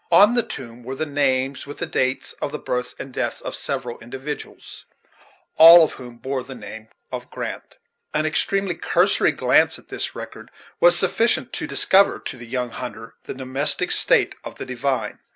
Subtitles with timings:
[0.11, 3.55] On the tomb were the names, with the dates of the births and deaths, of
[3.55, 4.85] several individuals,
[5.57, 7.77] all of whom bore the name of Grant.
[8.11, 13.13] An extremely cursory glance at this record was sufficient to discover to the young hunter
[13.25, 15.19] the domestic state of the divine.